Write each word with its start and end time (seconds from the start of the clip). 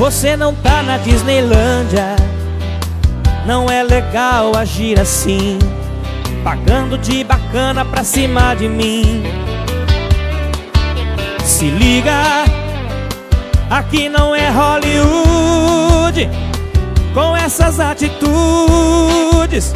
Você 0.00 0.34
não 0.34 0.54
tá 0.54 0.82
na 0.82 0.96
Disneylândia. 0.96 2.16
Não 3.44 3.68
é 3.68 3.82
legal 3.82 4.56
agir 4.56 4.98
assim. 4.98 5.58
Pagando 6.42 6.96
de 6.96 7.22
bacana 7.22 7.84
pra 7.84 8.02
cima 8.02 8.54
de 8.54 8.66
mim. 8.66 9.22
Se 11.44 11.66
liga 11.66 12.14
Aqui 13.68 14.08
não 14.08 14.34
é 14.34 14.48
Hollywood. 14.48 16.30
Com 17.12 17.36
essas 17.36 17.78
atitudes 17.78 19.74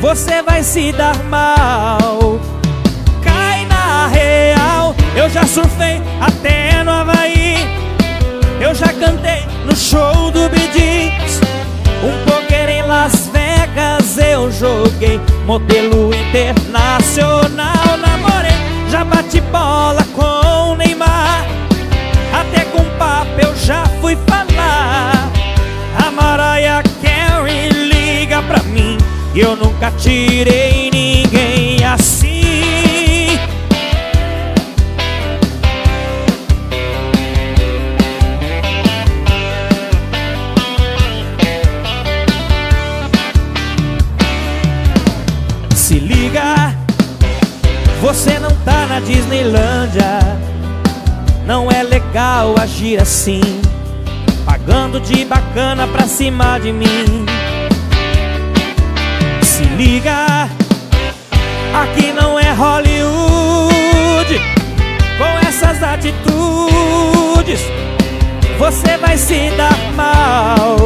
Você 0.00 0.42
vai 0.42 0.64
se 0.64 0.90
dar 0.90 1.22
mal. 1.22 2.40
Cai 3.22 3.64
na 3.66 4.08
real 4.08 4.92
Eu 5.14 5.30
já 5.30 5.46
surfei 5.46 6.02
até 6.20 6.65
Eu 8.66 8.74
já 8.74 8.88
cantei 8.88 9.46
no 9.64 9.76
show 9.76 10.28
do 10.32 10.48
Bidins 10.48 11.40
Um 12.02 12.24
poker 12.28 12.68
em 12.68 12.82
Las 12.82 13.30
Vegas 13.32 14.18
eu 14.18 14.50
joguei. 14.50 15.20
Modelo 15.46 16.12
internacional 16.12 17.96
namorei 17.96 18.50
Já 18.90 19.04
bati 19.04 19.40
bola 19.40 20.04
com 20.16 20.72
o 20.72 20.74
Neymar. 20.74 21.46
Até 22.32 22.64
com 22.64 22.82
papo 22.98 23.40
eu 23.40 23.54
já 23.54 23.84
fui 24.00 24.18
falar. 24.26 25.30
A 26.04 26.10
Mariah 26.10 26.82
Carey 27.00 27.68
liga 27.68 28.42
pra 28.42 28.60
mim 28.64 28.98
E 29.32 29.42
eu 29.42 29.54
nunca 29.54 29.92
tirei 29.92 30.90
Se 45.96 46.00
liga. 46.00 46.76
Você 48.02 48.38
não 48.38 48.50
tá 48.66 48.86
na 48.86 49.00
Disneylândia. 49.00 50.20
Não 51.46 51.70
é 51.70 51.82
legal 51.82 52.54
agir 52.60 53.00
assim. 53.00 53.40
Pagando 54.44 55.00
de 55.00 55.24
bacana 55.24 55.86
pra 55.86 56.06
cima 56.06 56.58
de 56.58 56.70
mim. 56.70 57.24
Se 59.40 59.62
liga. 59.78 60.50
Aqui 61.72 62.12
não 62.12 62.38
é 62.38 62.52
Hollywood. 62.52 64.38
Com 65.16 65.48
essas 65.48 65.82
atitudes 65.82 67.60
Você 68.58 68.98
vai 68.98 69.16
se 69.16 69.50
dar 69.56 69.78
mal. 69.94 70.76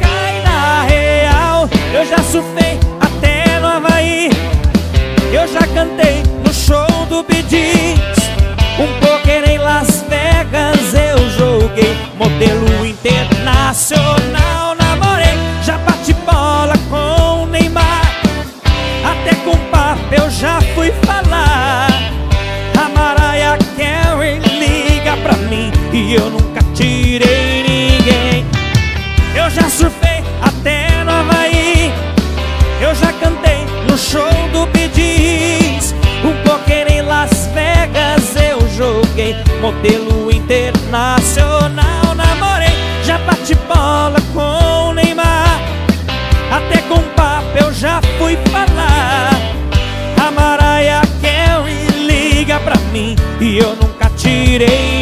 Cai 0.00 0.40
na 0.44 0.84
real 0.84 1.68
Eu 1.92 2.06
já 2.06 2.22
Havaí 2.22 2.93
Eu 5.44 5.48
já 5.48 5.60
cantei 5.74 6.22
no 6.42 6.54
show 6.54 7.04
do 7.06 7.22
Bidis. 7.22 8.00
Um 8.78 8.86
poker 8.98 9.46
em 9.46 9.58
Las 9.58 10.02
Vegas 10.08 10.94
eu 10.94 11.18
joguei. 11.32 11.94
Modelo 12.16 12.86
internacional 12.86 14.74
namorei. 14.74 15.34
Já 15.62 15.76
bati 15.76 16.14
bola 16.14 16.72
com 16.88 17.42
o 17.42 17.46
Neymar. 17.46 18.22
Até 19.04 19.34
com 19.44 19.54
papo 19.70 20.14
eu 20.14 20.30
já 20.30 20.62
fui 20.74 20.90
falar. 21.04 21.88
A 22.82 22.88
Mariah 22.88 23.58
Carey 23.76 24.38
liga 24.38 25.14
pra 25.18 25.36
mim 25.48 25.70
E 25.92 26.14
eu 26.14 26.30
nunca 26.30 26.43
Modelo 39.64 40.30
internacional. 40.30 42.14
Namorei 42.14 42.68
Já 43.02 43.16
bati 43.16 43.54
bola 43.66 44.20
com 44.34 44.90
o 44.90 44.92
Neymar. 44.92 45.58
Até 46.52 46.82
com 46.82 47.00
papo 47.16 47.56
eu 47.58 47.72
já 47.72 47.98
fui 48.18 48.36
falar. 48.52 49.30
A 50.22 50.30
Mariah 50.30 51.00
Carey 51.22 51.86
liga 52.06 52.60
pra 52.60 52.76
mim 52.92 53.16
E 53.40 53.56
eu 53.56 53.74
nunca 53.76 54.10
tirei 54.10 54.93